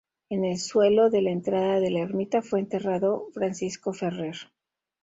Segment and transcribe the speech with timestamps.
[0.31, 4.35] En el suelo de la entrada de la ermita fue enterrado Francisco Ferrer.